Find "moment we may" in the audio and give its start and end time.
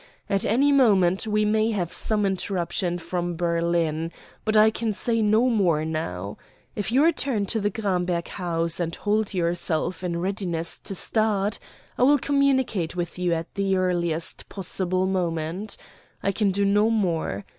0.71-1.69